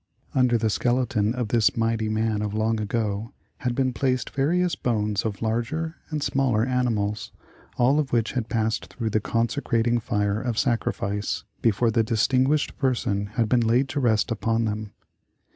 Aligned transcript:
Under 0.33 0.57
the 0.57 0.71
skeleton 0.71 1.35
of 1.35 1.49
this 1.49 1.77
mighty 1.77 2.09
man 2.09 2.41
of 2.41 2.55
long 2.55 2.79
ago, 2.79 3.33
had 3.57 3.75
been 3.75 3.93
placed 3.93 4.31
various 4.31 4.75
bones 4.75 5.23
of 5.23 5.33
10 5.33 5.33
The 5.33 5.37
Forest 5.37 5.41
Village 5.41 5.43
larger 5.77 5.95
and 6.09 6.23
smaller 6.23 6.65
animals, 6.65 7.31
all 7.77 7.99
of 7.99 8.11
which 8.11 8.31
had 8.31 8.49
passed 8.49 8.87
through 8.87 9.11
the 9.11 9.19
consecrating 9.19 9.99
fire 9.99 10.41
of 10.41 10.57
sacrifice, 10.57 11.43
before 11.61 11.91
the 11.91 12.01
dis 12.01 12.27
tinguished 12.27 12.77
person 12.79 13.27
had 13.37 13.47
been 13.47 13.61
laid 13.61 13.89
to 13.89 13.99
rest 13.99 14.31
upon 14.31 14.65
them. 14.65 14.91